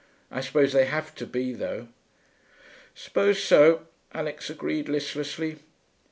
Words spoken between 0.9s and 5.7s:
to be, though.' 'Suppose so,' Alix agreed listlessly.